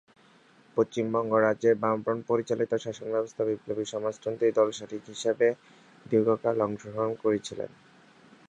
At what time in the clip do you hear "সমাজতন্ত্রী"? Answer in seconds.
3.93-4.47